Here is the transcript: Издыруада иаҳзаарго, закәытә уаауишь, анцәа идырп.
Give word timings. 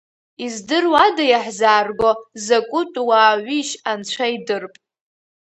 Издыруада 0.45 1.23
иаҳзаарго, 1.27 2.09
закәытә 2.45 2.99
уаауишь, 3.07 3.73
анцәа 3.89 4.25
идырп. 4.35 4.73